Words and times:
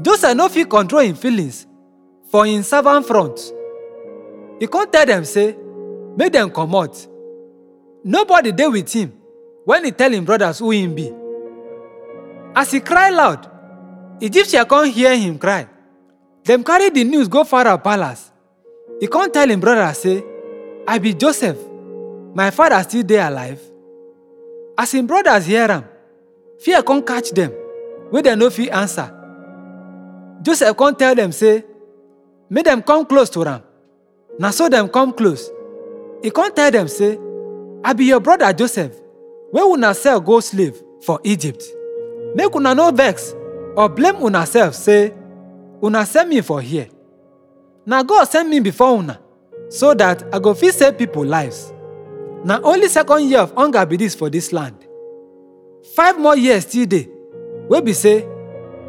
joseph 0.00 0.36
no 0.36 0.48
fit 0.48 0.68
control 0.68 1.02
him 1.02 1.14
feelings 1.14 1.66
for 2.30 2.46
him 2.46 2.62
servant 2.62 3.06
front. 3.06 3.38
E 4.60 4.66
come 4.66 4.90
tell 4.90 5.06
dem 5.06 5.24
say 5.24 5.56
make 6.16 6.32
dem 6.32 6.50
comot. 6.50 7.08
Nobody 8.04 8.52
dey 8.52 8.66
with 8.68 8.92
him 8.92 9.12
when 9.64 9.84
he 9.84 9.90
tell 9.92 10.12
him 10.12 10.24
brothers 10.24 10.58
who 10.58 10.70
him 10.72 10.94
be. 10.94 11.12
As 12.54 12.70
he 12.72 12.80
cry 12.80 13.10
loud 13.10 13.48
egyptian 14.20 14.64
come 14.66 14.90
hear 14.90 15.16
him 15.16 15.38
cry. 15.38 15.66
Dem 16.44 16.62
carry 16.62 16.90
the 16.90 17.04
news 17.04 17.28
go 17.28 17.44
pharaoh 17.44 17.78
palace. 17.78 18.30
E 19.00 19.06
come 19.06 19.30
tell 19.30 19.48
him 19.50 19.60
brothers 19.60 19.98
say 19.98 20.22
i 20.86 20.98
be 20.98 21.14
joseph. 21.14 21.56
My 22.34 22.50
father 22.50 22.82
still 22.82 23.02
dey 23.04 23.20
alive. 23.20 23.60
As 24.76 24.92
him 24.92 25.06
brothers 25.06 25.46
hear 25.46 25.70
am 25.70 25.84
fear 26.60 26.82
come 26.82 27.02
catch 27.02 27.30
dem 27.32 27.52
wey 28.10 28.22
dem 28.22 28.38
no 28.38 28.50
fit 28.50 28.70
answer 28.70 29.10
joseph 30.42 30.76
come 30.76 30.94
tell 30.94 31.14
dem 31.14 31.32
say 31.32 31.64
make 32.50 32.64
dem 32.64 32.82
come 32.82 33.04
close 33.06 33.30
to 33.30 33.44
am 33.46 33.62
na 34.38 34.50
so 34.50 34.68
dem 34.68 34.88
come 34.88 35.12
close. 35.12 35.50
E 36.22 36.30
come 36.30 36.50
tell 36.52 36.70
dem 36.70 36.88
say 36.88 37.18
i 37.84 37.92
be 37.92 38.04
your 38.06 38.20
brother 38.20 38.52
joseph. 38.52 38.92
Wey 39.52 39.62
una 39.62 39.94
sell 39.94 40.20
go 40.20 40.40
slave 40.40 40.74
for 41.02 41.20
egypt 41.24 41.62
make 42.34 42.54
una 42.56 42.74
no 42.74 42.90
vex 42.90 43.34
or 43.76 43.88
blame 43.88 44.16
una 44.22 44.44
self 44.46 44.74
say 44.74 45.12
una 45.82 46.04
send 46.06 46.28
me 46.30 46.40
for 46.40 46.60
here 46.60 46.88
na 47.86 48.02
god 48.02 48.24
send 48.26 48.48
me 48.50 48.60
before 48.60 48.98
una 48.98 49.18
so 49.68 49.94
that 49.94 50.22
i 50.32 50.38
go 50.38 50.54
fit 50.54 50.74
save 50.74 50.96
people 50.98 51.24
lives. 51.24 51.72
Na 52.44 52.60
only 52.62 52.88
second 52.88 53.28
year 53.28 53.40
of 53.40 53.52
hunger 53.56 53.86
be 53.86 53.96
dis 53.96 54.14
for 54.14 54.28
dis 54.28 54.52
land. 54.52 54.76
Five 55.96 56.18
more 56.18 56.36
years 56.36 56.64
still 56.66 56.86
dey 56.86 57.08
wey 57.68 57.80
be 57.80 57.92
say 57.92 58.26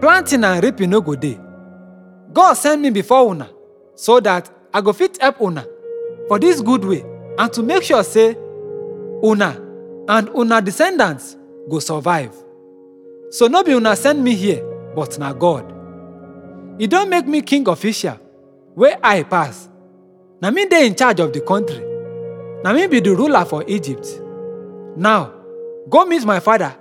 planting 0.00 0.44
and 0.44 0.62
reaping 0.62 0.90
no 0.90 1.00
go 1.00 1.14
dey 1.16 1.38
god 2.32 2.54
send 2.56 2.82
me 2.82 2.90
before 2.90 3.30
una 3.30 3.48
so 3.94 4.20
that 4.20 4.50
i 4.72 4.80
go 4.80 4.92
fit 4.92 5.20
help 5.20 5.40
una 5.40 5.64
for 6.28 6.38
this 6.38 6.60
good 6.62 6.84
way 6.84 7.04
and 7.38 7.52
to 7.52 7.62
make 7.62 7.82
sure 7.82 8.02
say 8.04 8.36
una 9.24 9.56
and 10.08 10.28
una 10.34 10.60
descendants 10.60 11.36
go 11.68 11.78
survive. 11.78 12.32
So 13.30 13.46
no 13.46 13.62
be 13.62 13.72
una 13.74 13.94
send 13.96 14.22
me 14.22 14.34
here 14.34 14.62
but 14.94 15.18
na 15.18 15.32
god. 15.32 15.64
E 16.78 16.86
don 16.86 17.08
make 17.08 17.26
me 17.26 17.40
king 17.42 17.66
official 17.68 18.18
wey 18.74 18.94
i 19.02 19.22
pass. 19.22 19.68
Na 20.40 20.50
me 20.50 20.66
dey 20.66 20.86
in 20.86 20.94
charge 20.94 21.20
of 21.20 21.32
the 21.32 21.40
country. 21.40 21.82
Na 22.64 22.72
me 22.72 22.86
be 22.88 23.00
the 23.00 23.14
ruler 23.14 23.44
for 23.44 23.64
egypt. 23.68 24.06
Now 24.96 25.32
go 25.88 26.04
meet 26.04 26.24
my 26.24 26.40
father 26.40 26.74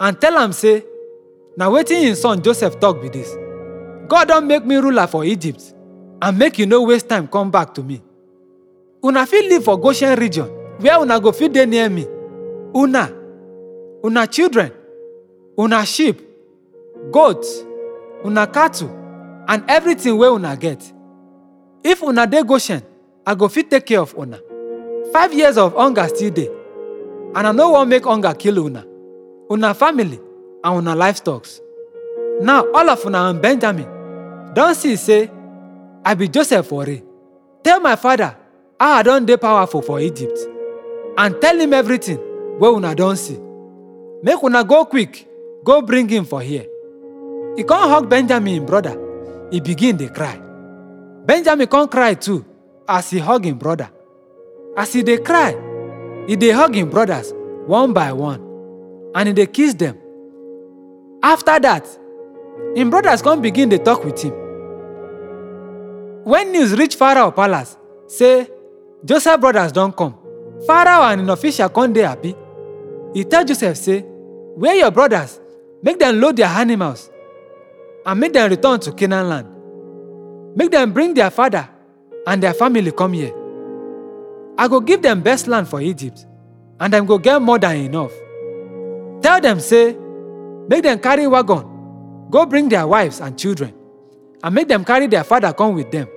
and 0.00 0.20
tell 0.20 0.38
am 0.38 0.52
say 0.52 0.84
na 1.56 1.68
wetin 1.68 2.02
him 2.02 2.14
son 2.14 2.40
joseph 2.42 2.78
talk 2.80 3.00
be 3.02 3.08
dis 3.08 3.34
god 4.08 4.28
don 4.28 4.46
make 4.46 4.64
me 4.64 4.76
ruler 4.76 5.06
for 5.06 5.24
egypt 5.24 5.74
and 6.22 6.38
make 6.38 6.58
you 6.58 6.66
no 6.66 6.82
waste 6.82 7.08
time 7.08 7.28
come 7.28 7.50
back 7.50 7.72
to 7.74 7.82
me. 7.82 8.02
Una 9.04 9.24
fit 9.26 9.44
live 9.48 9.62
for 9.64 9.78
goshen 9.78 10.18
region 10.18 10.46
where 10.80 10.98
una 11.00 11.20
go 11.20 11.30
fit 11.32 11.52
dey 11.52 11.64
near 11.66 11.88
me. 11.88 12.06
Una 12.74 13.08
una 14.04 14.26
children 14.26 14.72
una 15.56 15.84
sheep 15.84 16.20
goats 17.12 17.64
una 18.24 18.46
cattle 18.46 18.88
and 19.46 19.62
everything 19.68 20.18
wey 20.18 20.28
una 20.28 20.56
get. 20.56 20.82
If 21.84 22.02
una 22.02 22.26
dey 22.26 22.42
goshen 22.42 22.82
i 23.26 23.34
go 23.34 23.48
fit 23.48 23.70
take 23.70 23.86
care 23.86 24.00
of 24.00 24.14
una. 24.18 24.40
Five 25.12 25.32
years 25.32 25.56
of 25.56 25.74
hunger 25.74 26.08
still 26.08 26.30
dey 26.32 26.48
and 27.36 27.46
i 27.46 27.52
no 27.52 27.70
wan 27.70 27.88
make 27.88 28.04
hunger 28.04 28.34
kill 28.34 28.58
una. 28.58 28.84
Una 29.50 29.72
family 29.74 30.18
and 30.64 30.76
una 30.78 30.96
livestock. 30.96 31.46
Now 32.40 32.66
all 32.74 32.90
of 32.90 33.04
una 33.06 33.30
and 33.30 33.40
benjamin 33.40 33.86
don 34.54 34.74
see 34.74 34.96
say 34.96 35.30
i 36.04 36.14
be 36.14 36.28
joseph 36.28 36.66
for 36.66 36.84
real 36.84 37.02
tell 37.62 37.80
my 37.80 37.96
father 37.96 38.36
how 38.80 38.94
i 38.98 39.02
don 39.02 39.24
dey 39.26 39.36
powerful 39.36 39.82
for 39.82 40.00
egypt. 40.00 40.38
And 41.18 41.34
tell 41.40 41.58
him 41.58 41.72
everything 41.74 42.18
wey 42.60 42.68
una 42.70 42.94
don 42.94 43.16
see. 43.16 43.36
Make 44.22 44.40
una 44.44 44.62
go 44.62 44.84
quick 44.84 45.26
go 45.64 45.82
bring 45.82 46.08
him 46.08 46.24
for 46.24 46.40
here. 46.40 46.64
E 47.56 47.64
come 47.64 47.90
hug 47.90 48.08
benjamin 48.08 48.54
him 48.54 48.66
brother. 48.66 48.96
E 49.50 49.58
begin 49.58 49.96
dey 49.96 50.08
cry. 50.10 50.38
Benjamin 51.26 51.66
come 51.66 51.88
cry 51.88 52.14
too 52.14 52.44
as 52.88 53.12
e 53.12 53.18
hug 53.18 53.44
him 53.44 53.58
brother. 53.58 53.90
As 54.76 54.94
e 54.94 55.02
dey 55.02 55.18
cry 55.18 55.56
e 56.28 56.36
dey 56.36 56.52
hug 56.52 56.72
him 56.76 56.88
brothers 56.88 57.32
one 57.66 57.92
by 57.92 58.12
one. 58.12 58.40
And 59.16 59.28
e 59.30 59.32
dey 59.32 59.46
kiss 59.46 59.74
dem 59.74 59.96
after 61.20 61.58
that 61.58 61.84
him 62.74 62.90
brothers 62.90 63.22
come 63.22 63.40
begin 63.40 63.68
dey 63.68 63.78
talk 63.78 64.04
with 64.04 64.20
him. 64.22 64.32
When 66.24 66.52
news 66.52 66.76
reach 66.78 66.96
pharaoh 66.96 67.30
palace 67.30 67.76
say 68.06 68.48
joseph 69.04 69.40
brothers 69.40 69.72
don 69.72 69.92
come. 69.92 70.14
Pharaoh 70.66 71.04
and 71.04 71.20
him 71.20 71.30
official 71.30 71.68
come 71.68 71.92
dey 71.92 72.02
happy. 72.02 72.34
E 73.14 73.24
tell 73.24 73.44
joseph 73.44 73.76
say 73.76 74.00
where 74.56 74.74
your 74.74 74.90
brothers? 74.90 75.40
Make 75.82 75.98
dem 75.98 76.20
load 76.20 76.36
their 76.36 76.48
animals 76.48 77.10
and 78.04 78.20
make 78.20 78.32
dem 78.32 78.50
return 78.50 78.80
to 78.80 78.92
canaan 78.92 79.28
land. 79.28 79.46
Make 80.56 80.70
dem 80.70 80.92
bring 80.92 81.14
their 81.14 81.30
father 81.30 81.68
and 82.26 82.42
their 82.42 82.52
family 82.54 82.90
come 82.92 83.12
here. 83.12 83.32
I 84.58 84.66
go 84.68 84.80
give 84.80 85.02
dem 85.02 85.20
best 85.22 85.46
land 85.46 85.68
for 85.68 85.80
egypt 85.80 86.26
and 86.80 86.92
dem 86.92 87.06
go 87.06 87.18
get 87.18 87.40
more 87.40 87.58
than 87.58 87.76
enough. 87.76 88.12
Tell 89.22 89.40
dem 89.40 89.60
say 89.60 89.96
make 90.68 90.82
dem 90.82 90.98
carry 90.98 91.26
wagon 91.28 91.64
go 92.30 92.44
bring 92.46 92.68
their 92.68 92.86
wives 92.86 93.20
and 93.20 93.38
children 93.38 93.74
and 94.42 94.54
make 94.54 94.68
them 94.68 94.84
carry 94.84 95.06
their 95.06 95.24
father 95.24 95.52
come 95.52 95.74
with 95.74 95.90
them. 95.90 96.08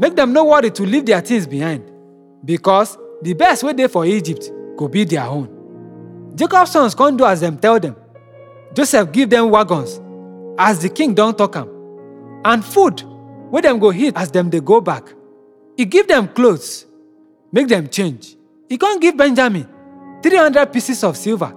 make 0.00 0.14
them 0.16 0.32
no 0.32 0.44
worry 0.44 0.70
to 0.70 0.82
leave 0.84 1.06
their 1.06 1.20
things 1.20 1.46
behind 1.46 1.90
because 2.44 2.98
the 3.22 3.34
best 3.34 3.62
way 3.62 3.72
dey 3.72 3.86
for 3.88 4.04
egypt 4.04 4.50
go 4.76 4.88
be 4.88 5.04
their 5.04 5.24
own 5.24 5.48
Jacob's 6.34 6.70
sons 6.72 6.94
come 6.94 7.16
do 7.16 7.24
as 7.24 7.40
them 7.40 7.58
tell 7.58 7.78
them. 7.78 7.96
joseph 8.74 9.12
give 9.12 9.30
them 9.30 9.50
wagons 9.50 10.00
as 10.58 10.80
the 10.80 10.88
king 10.88 11.14
don't 11.14 11.36
talk 11.38 11.56
am 11.56 11.68
and 12.44 12.64
food 12.64 13.02
wey 13.50 13.60
dem 13.60 13.78
go 13.78 13.92
eat 13.92 14.16
as 14.16 14.30
dem 14.30 14.50
dey 14.50 14.60
go 14.60 14.80
back 14.80 15.14
He 15.76 15.84
give 15.84 16.06
them 16.08 16.28
clothes 16.28 16.86
make 17.52 17.68
them 17.68 17.88
change 17.88 18.36
e 18.68 18.76
come 18.78 18.98
give 19.00 19.16
benjamin 19.16 19.66
300 20.22 20.72
pieces 20.72 21.02
of 21.04 21.16
silver 21.16 21.52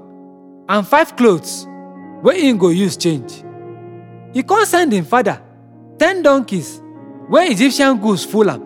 and 0.70 0.88
five 0.88 1.16
clothes 1.16 1.68
wey 2.22 2.50
im 2.50 2.58
go 2.58 2.70
use 2.70 2.98
change 2.98 3.44
e 4.35 4.44
come 4.44 4.66
send 4.66 4.91
him 4.94 5.06
father. 5.06 5.41
Ten 5.97 6.22
donkeys 6.22 6.81
wey 7.29 7.47
egyptian 7.51 7.97
goods 7.97 8.23
full 8.25 8.50
am 8.51 8.62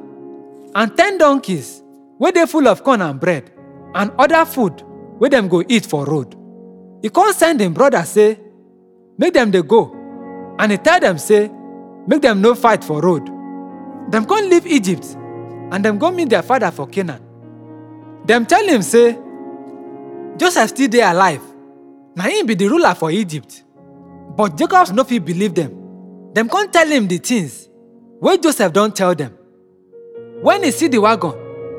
and 0.75 0.97
ten 0.97 1.17
donkeys 1.17 1.81
wey 2.19 2.31
dey 2.31 2.45
full 2.45 2.67
of 2.67 2.83
corn 2.83 3.01
and 3.01 3.19
bread 3.19 3.51
and 3.93 4.11
other 4.17 4.43
food 4.45 4.81
wey 5.19 5.29
dem 5.29 5.47
go 5.47 5.63
eat 5.69 5.85
for 5.85 6.05
road. 6.05 6.35
He 7.01 7.09
come 7.09 7.31
send 7.33 7.61
him 7.61 7.73
brother 7.73 8.03
say 8.03 8.39
make 9.17 9.33
dem 9.33 9.51
dey 9.51 9.61
go 9.61 9.93
and 10.57 10.71
he 10.71 10.77
tell 10.79 10.99
dem 10.99 11.17
say 11.19 11.49
make 12.07 12.21
dem 12.21 12.41
no 12.41 12.55
fight 12.55 12.83
for 12.83 12.99
road. 13.01 13.25
Dem 14.09 14.25
come 14.25 14.49
leave 14.49 14.65
egypt 14.65 15.05
and 15.71 15.83
dem 15.83 15.99
go 15.99 16.09
meet 16.11 16.29
their 16.29 16.41
father 16.41 16.71
for 16.71 16.87
canaan. 16.87 17.21
Dem 18.25 18.45
tell 18.45 18.67
him 18.67 18.81
say 18.81 19.17
joseph 20.37 20.69
still 20.71 20.87
dey 20.89 21.01
alive. 21.03 21.41
Na 22.15 22.23
him 22.23 22.47
be 22.47 22.55
the 22.55 22.67
ruler 22.67 22.95
for 22.95 23.11
egypt 23.11 23.63
but 24.39 24.55
jacob 24.55 24.87
no 24.95 25.03
fit 25.03 25.25
believe 25.25 25.53
dem 25.53 25.69
dem 26.33 26.47
come 26.47 26.69
tell 26.71 26.87
him 26.87 27.07
the 27.09 27.17
things 27.17 27.67
wey 28.21 28.37
joseph 28.37 28.71
don 28.71 28.89
tell 28.89 29.13
dem 29.13 29.31
when 30.41 30.63
e 30.63 30.71
see 30.71 30.87
the 30.87 30.97
wagon 30.97 31.33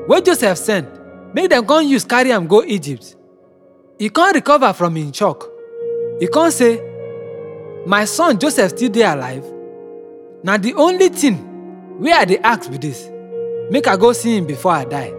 wey 0.07 0.21
joseph 0.21 0.59
send 0.59 0.85
make 1.33 1.49
dem 1.49 1.65
come 1.65 1.87
use 1.87 2.05
carry 2.05 2.31
am 2.31 2.45
go 2.47 2.63
egypt. 2.63 3.15
E 3.99 4.09
come 4.09 4.33
recover 4.33 4.73
from 4.73 4.95
im 4.97 5.11
shock. 5.11 5.47
E 6.19 6.27
come 6.27 6.51
say 6.51 6.79
my 7.87 8.05
son 8.05 8.37
joseph 8.37 8.71
still 8.71 8.89
dey 8.89 9.03
alive. 9.03 9.45
Na 10.43 10.57
the 10.57 10.73
only 10.75 11.09
thing 11.09 11.37
wey 11.99 12.11
i 12.11 12.25
dey 12.25 12.37
ask 12.43 12.69
be 12.69 12.77
this. 12.77 13.09
Make 13.71 13.87
i 13.87 13.97
go 13.97 14.13
see 14.13 14.37
him 14.37 14.45
before 14.45 14.73
i 14.73 14.85
die 14.85 15.13